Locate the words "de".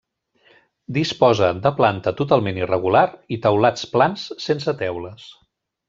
1.67-1.71